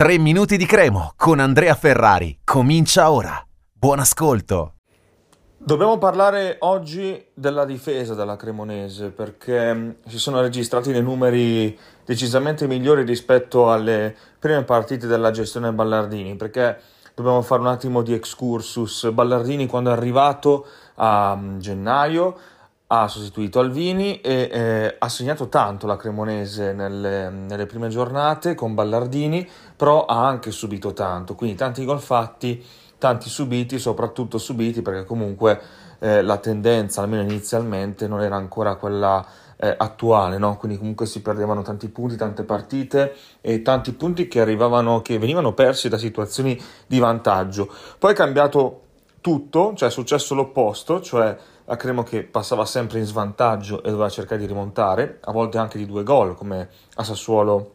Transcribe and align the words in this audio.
3 0.00 0.16
minuti 0.16 0.56
di 0.56 0.64
cremo 0.64 1.12
con 1.14 1.40
Andrea 1.40 1.74
Ferrari. 1.74 2.38
Comincia 2.42 3.10
ora. 3.10 3.38
Buon 3.70 3.98
ascolto. 3.98 4.76
Dobbiamo 5.58 5.98
parlare 5.98 6.56
oggi 6.60 7.22
della 7.34 7.66
difesa 7.66 8.14
della 8.14 8.36
Cremonese 8.36 9.10
perché 9.10 9.74
mm, 9.74 9.90
si 10.06 10.18
sono 10.18 10.40
registrati 10.40 10.90
dei 10.90 11.02
numeri 11.02 11.78
decisamente 12.02 12.66
migliori 12.66 13.02
rispetto 13.02 13.70
alle 13.70 14.16
prime 14.38 14.64
partite 14.64 15.06
della 15.06 15.32
gestione 15.32 15.70
Ballardini 15.70 16.34
perché 16.34 16.80
dobbiamo 17.14 17.42
fare 17.42 17.60
un 17.60 17.66
attimo 17.66 18.00
di 18.00 18.14
excursus. 18.14 19.10
Ballardini 19.10 19.66
quando 19.66 19.90
è 19.90 19.92
arrivato 19.92 20.66
a 20.94 21.36
mm, 21.36 21.58
gennaio 21.58 22.38
ha 22.92 23.06
sostituito 23.06 23.60
Alvini 23.60 24.20
e 24.20 24.48
eh, 24.50 24.96
ha 24.98 25.08
segnato 25.08 25.48
tanto 25.48 25.86
la 25.86 25.96
Cremonese 25.96 26.72
nelle, 26.72 27.30
nelle, 27.30 27.66
prime 27.66 27.88
giornate 27.88 28.56
con 28.56 28.74
Ballardini, 28.74 29.48
però 29.76 30.06
ha 30.06 30.26
anche 30.26 30.50
subito 30.50 30.92
tanto, 30.92 31.36
quindi 31.36 31.56
tanti 31.56 31.84
gol 31.84 32.00
fatti, 32.00 32.64
tanti 32.98 33.28
subiti, 33.28 33.78
soprattutto 33.78 34.38
subiti 34.38 34.82
perché 34.82 35.04
comunque 35.04 35.60
eh, 36.00 36.20
la 36.22 36.38
tendenza, 36.38 37.02
almeno 37.02 37.22
inizialmente, 37.22 38.08
non 38.08 38.22
era 38.22 38.34
ancora 38.34 38.74
quella 38.74 39.24
eh, 39.56 39.72
attuale, 39.78 40.38
no? 40.38 40.56
quindi 40.56 40.76
comunque 40.76 41.06
si 41.06 41.22
perdevano 41.22 41.62
tanti 41.62 41.88
punti, 41.90 42.16
tante 42.16 42.42
partite 42.42 43.14
e 43.40 43.62
tanti 43.62 43.92
punti 43.92 44.26
che 44.26 44.40
arrivavano, 44.40 45.00
che 45.00 45.16
venivano 45.16 45.52
persi 45.52 45.88
da 45.88 45.96
situazioni 45.96 46.60
di 46.88 46.98
vantaggio. 46.98 47.72
Poi 48.00 48.10
è 48.10 48.16
cambiato 48.16 48.80
tutto, 49.20 49.74
cioè 49.76 49.88
è 49.88 49.92
successo 49.92 50.34
l'opposto, 50.34 51.00
cioè 51.00 51.36
la 51.70 51.76
Cremo 51.76 52.02
che 52.02 52.24
passava 52.24 52.64
sempre 52.64 52.98
in 52.98 53.04
svantaggio 53.04 53.84
e 53.84 53.90
doveva 53.90 54.08
cercare 54.08 54.40
di 54.40 54.46
rimontare, 54.46 55.20
a 55.22 55.30
volte 55.30 55.56
anche 55.58 55.78
di 55.78 55.86
due 55.86 56.02
gol, 56.02 56.34
come 56.34 56.68
a 56.96 57.04
Sassuolo 57.04 57.74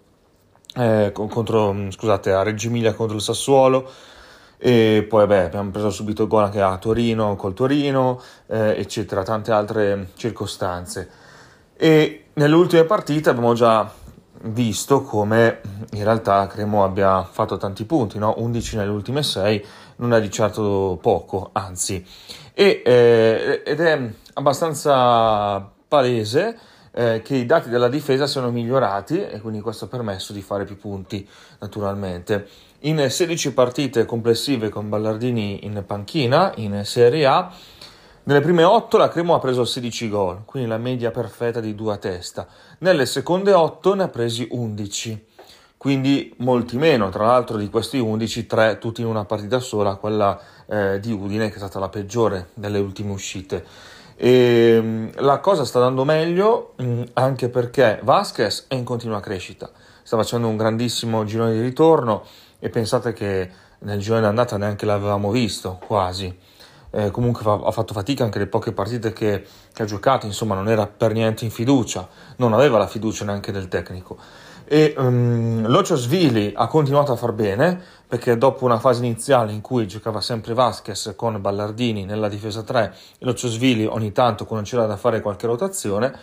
eh, 0.75 1.13
contro, 1.13 1.71
mm, 1.71 1.89
scusate, 1.91 2.33
a 2.33 2.43
Reggio 2.43 2.67
Emilia 2.67 2.93
contro 2.93 3.15
il 3.15 3.21
Sassuolo. 3.21 3.89
E 4.57 5.05
poi 5.07 5.25
beh, 5.27 5.45
abbiamo 5.45 5.71
preso 5.71 5.89
subito 5.91 6.23
il 6.23 6.27
gol 6.27 6.43
anche 6.43 6.59
a 6.59 6.77
Torino 6.77 7.37
col 7.37 7.53
Torino, 7.53 8.19
eh, 8.47 8.75
eccetera, 8.77 9.23
tante 9.23 9.53
altre 9.53 10.09
circostanze. 10.15 11.09
E 11.77 12.25
nelle 12.33 12.55
ultime 12.55 12.83
partite 12.83 13.29
abbiamo 13.29 13.53
già 13.53 13.89
visto 14.47 15.01
come 15.03 15.61
in 15.93 16.03
realtà 16.03 16.47
Cremo 16.47 16.83
abbia 16.83 17.23
fatto 17.23 17.55
tanti 17.55 17.85
punti, 17.85 18.17
no? 18.17 18.33
11 18.37 18.75
nelle 18.75 18.91
ultime 18.91 19.23
6 19.23 19.65
non 19.97 20.13
è 20.13 20.19
di 20.19 20.29
certo 20.29 20.97
poco, 21.01 21.49
anzi, 21.53 22.05
e, 22.53 22.81
eh, 22.85 23.54
ed 23.75 23.81
è 23.81 24.09
abbastanza 24.35 25.69
palese 25.87 26.57
eh, 26.91 27.21
che 27.21 27.35
i 27.35 27.45
dati 27.45 27.67
della 27.67 27.89
difesa 27.89 28.25
siano 28.25 28.49
migliorati 28.49 29.21
e 29.21 29.41
quindi 29.41 29.59
questo 29.59 29.85
ha 29.85 29.87
permesso 29.89 30.31
di 30.31 30.41
fare 30.41 30.63
più 30.63 30.77
punti 30.77 31.27
naturalmente. 31.59 32.47
In 32.81 33.09
16 33.09 33.53
partite 33.53 34.05
complessive 34.05 34.69
con 34.69 34.87
Ballardini 34.87 35.65
in 35.65 35.83
panchina 35.85 36.53
in 36.55 36.85
Serie 36.85 37.25
A, 37.25 37.51
nelle 38.23 38.41
prime 38.41 38.63
8 38.63 38.97
la 38.97 39.09
Cremo 39.09 39.35
ha 39.35 39.39
preso 39.39 39.65
16 39.65 40.09
gol, 40.09 40.45
quindi 40.45 40.69
la 40.69 40.77
media 40.77 41.11
perfetta 41.11 41.59
di 41.59 41.75
due 41.75 41.93
a 41.93 41.97
testa. 41.97 42.47
Nelle 42.79 43.05
seconde 43.05 43.51
8 43.51 43.93
ne 43.93 44.03
ha 44.03 44.07
presi 44.07 44.47
11, 44.49 45.25
quindi 45.85 46.33
molti 46.37 46.77
meno. 46.77 47.09
Tra 47.09 47.27
l'altro 47.27 47.57
di 47.57 47.69
questi 47.69 47.99
11, 47.99 48.47
3 48.47 48.79
tutti 48.79 49.01
in 49.01 49.07
una 49.07 49.23
partita 49.23 49.59
sola, 49.59 49.97
quella 49.97 50.41
eh, 50.65 50.99
di 50.99 51.11
Udine 51.11 51.49
che 51.49 51.53
è 51.53 51.57
stata 51.57 51.77
la 51.77 51.89
peggiore 51.89 52.47
delle 52.55 52.79
ultime 52.79 53.11
uscite. 53.11 53.63
E, 54.15 54.79
mm, 54.81 55.07
la 55.17 55.37
cosa 55.37 55.63
sta 55.63 55.77
andando 55.77 56.03
meglio 56.03 56.73
mm, 56.81 57.03
anche 57.13 57.49
perché 57.49 57.99
Vasquez 58.01 58.65
è 58.67 58.73
in 58.73 58.83
continua 58.83 59.19
crescita, 59.19 59.69
sta 60.01 60.17
facendo 60.17 60.47
un 60.47 60.57
grandissimo 60.57 61.23
girone 61.23 61.53
di 61.53 61.61
ritorno 61.61 62.23
e 62.57 62.69
pensate 62.69 63.13
che 63.13 63.47
nel 63.81 63.99
girone 63.99 64.21
d'andata 64.21 64.57
neanche 64.57 64.87
l'avevamo 64.87 65.29
visto 65.29 65.79
quasi 65.85 66.35
eh, 66.95 67.11
comunque 67.11 67.43
fa, 67.43 67.59
ha 67.61 67.71
fatto 67.71 67.93
fatica 67.93 68.23
anche 68.23 68.39
le 68.39 68.47
poche 68.47 68.71
partite 68.71 69.11
che, 69.11 69.45
che, 69.73 69.81
ha 69.81 69.85
giocato, 69.85 70.25
insomma 70.25 70.55
non 70.55 70.69
era 70.69 70.87
per 70.87 71.11
niente 71.11 71.43
in 71.43 71.51
fiducia, 71.51 72.07
non 72.37 72.53
aveva 72.53 72.77
la 72.77 72.87
fiducia 72.87 73.25
neanche 73.25 73.51
del 73.51 73.67
tecnico. 73.67 74.17
E 74.67 74.95
um, 74.97 75.67
Locio 75.67 75.95
Svili 75.95 76.51
ha 76.55 76.67
continuato 76.67 77.11
a 77.11 77.15
far 77.15 77.33
bene 77.33 77.79
perché 78.07 78.35
dopo 78.35 78.65
una 78.65 78.79
fase 78.79 79.05
iniziale 79.05 79.51
in 79.51 79.61
cui 79.61 79.87
giocava 79.87 80.21
sempre 80.21 80.55
Vasquez 80.55 81.13
con 81.15 81.39
Ballardini 81.39 82.03
nella 82.03 82.27
difesa 82.27 82.63
3 82.63 82.93
Locio 83.19 83.47
Svili 83.47 83.85
ogni 83.85 84.11
tanto 84.11 84.45
quando 84.45 84.65
c'era 84.67 84.87
da 84.87 84.97
fare 84.97 85.21
qualche 85.21 85.45
rotazione 85.45 86.17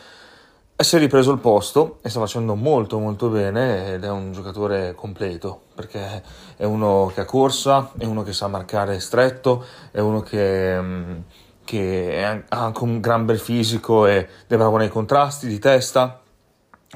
e 0.75 0.85
si 0.85 0.97
è 0.97 0.99
ripreso 0.99 1.31
il 1.31 1.39
posto 1.39 1.99
e 2.03 2.09
sta 2.09 2.19
facendo 2.19 2.57
molto 2.57 2.99
molto 2.99 3.29
bene 3.29 3.93
ed 3.93 4.03
è 4.03 4.11
un 4.11 4.33
giocatore 4.33 4.95
completo 4.97 5.67
perché 5.77 6.23
è 6.57 6.65
uno 6.65 7.13
che 7.15 7.21
ha 7.21 7.25
corsa, 7.25 7.93
è 7.97 8.05
uno 8.05 8.25
che 8.25 8.33
sa 8.33 8.49
marcare 8.49 8.99
stretto, 8.99 9.65
è 9.93 10.01
uno 10.01 10.21
che, 10.23 10.81
mm, 10.81 11.19
che 11.65 12.45
ha 12.49 12.65
anche 12.65 12.83
un 12.83 12.99
gran 12.99 13.25
bel 13.25 13.39
fisico 13.39 14.07
e 14.07 14.27
è 14.49 14.57
bravo 14.57 14.79
nei 14.79 14.89
contrasti 14.89 15.47
di 15.47 15.61
testa, 15.61 16.22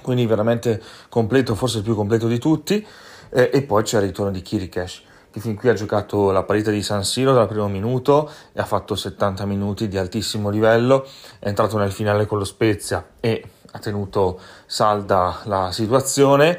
quindi 0.03 0.27
veramente 0.27 0.83
completo, 1.09 1.55
forse 1.55 1.79
il 1.79 1.85
più 1.85 1.95
completo 1.95 2.27
di 2.27 2.39
tutti. 2.39 2.87
E, 3.29 3.63
poi 3.63 3.83
c'è 3.83 3.99
il 3.99 4.05
ritorno 4.05 4.31
di 4.31 4.41
Kirikesh 4.41 5.03
che 5.37 5.43
fin 5.43 5.55
qui 5.55 5.69
ha 5.69 5.75
giocato 5.75 6.31
la 6.31 6.45
partita 6.45 6.71
di 6.71 6.83
San 6.83 7.05
Siro 7.05 7.35
dal 7.35 7.47
primo 7.47 7.69
minuto 7.69 8.31
e 8.55 8.61
ha 8.61 8.65
fatto 8.65 8.95
70 8.95 9.45
minuti 9.45 9.87
di 9.87 9.99
altissimo 9.99 10.49
livello, 10.49 11.07
è 11.39 11.49
entrato 11.49 11.77
nel 11.77 11.93
finale 11.93 12.25
con 12.25 12.39
lo 12.39 12.45
Spezia 12.45 13.07
e 13.21 13.45
ha 13.73 13.79
tenuto 13.79 14.41
salda 14.65 15.41
la 15.45 15.71
situazione. 15.73 16.59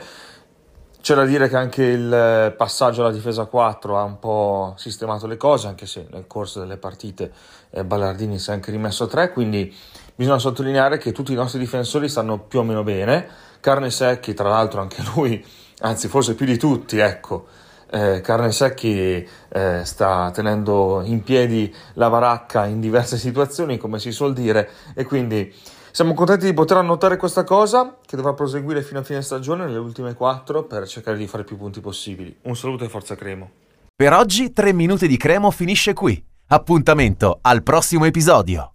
C'è 1.08 1.16
da 1.16 1.24
dire 1.24 1.48
che 1.48 1.56
anche 1.56 1.84
il 1.86 2.54
passaggio 2.58 3.00
alla 3.00 3.14
difesa 3.14 3.46
4 3.46 3.98
ha 3.98 4.04
un 4.04 4.20
po' 4.20 4.74
sistemato 4.76 5.26
le 5.26 5.38
cose, 5.38 5.68
anche 5.68 5.86
se 5.86 6.06
nel 6.12 6.28
corso 6.28 6.60
delle 6.60 6.76
partite 6.76 7.32
eh, 7.70 7.86
Ballardini 7.86 8.38
si 8.38 8.50
è 8.50 8.54
anche 8.54 8.72
rimesso 8.72 9.06
a 9.06 9.08
3, 9.08 9.32
quindi 9.32 9.74
bisogna 10.14 10.38
sottolineare 10.38 10.98
che 10.98 11.14
tutti 11.14 11.32
i 11.32 11.36
nostri 11.36 11.60
difensori 11.60 12.10
stanno 12.10 12.40
più 12.40 12.60
o 12.60 12.64
meno 12.64 12.84
bene. 12.84 13.26
Carne 13.62 13.90
Secchi, 13.90 14.34
tra 14.34 14.50
l'altro, 14.50 14.82
anche 14.82 15.02
lui, 15.16 15.42
anzi 15.80 16.10
forse 16.10 16.36
più 16.36 16.46
di 16.46 16.58
tutti, 16.58 16.98
ecco, 16.98 17.46
eh, 17.90 18.20
Carne 18.20 18.52
Secchi 18.52 19.26
eh, 19.48 19.86
sta 19.86 20.30
tenendo 20.32 21.04
in 21.06 21.24
piedi 21.24 21.74
la 21.94 22.10
baracca 22.10 22.66
in 22.66 22.82
diverse 22.82 23.16
situazioni, 23.18 23.78
come 23.78 24.00
si 24.00 24.12
suol 24.12 24.34
dire, 24.34 24.70
e 24.94 25.06
quindi 25.06 25.56
siamo 25.98 26.14
contenti 26.14 26.46
di 26.46 26.54
poter 26.54 26.78
annotare 26.78 27.18
questa 27.18 27.44
cosa 27.44 27.98
che 28.06 28.16
dovrà 28.16 28.36
proseguire 28.36 28.84
fino 28.84 29.00
a 29.00 29.04
fine 29.04 29.24
stagione 29.24 29.66
nelle 29.66 29.80
ultime 29.80 30.14
quattro 30.14 30.64
per 30.64 30.88
cercare 30.88 31.18
di 31.18 31.26
fare 31.26 31.44
più 31.44 31.58
punti 31.58 31.80
possibili. 31.82 32.38
Un 32.44 32.56
saluto 32.56 32.84
e 32.84 32.88
forza 32.88 33.16
Cremo. 33.16 33.50
Per 33.96 34.14
oggi 34.14 34.54
3 34.54 34.74
minuti 34.74 35.08
di 35.08 35.18
Cremo 35.18 35.50
finisce 35.50 35.94
qui. 35.94 36.24
Appuntamento 36.50 37.40
al 37.42 37.64
prossimo 37.64 38.06
episodio. 38.06 38.66